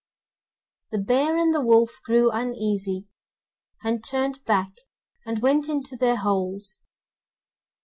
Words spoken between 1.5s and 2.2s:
the wolf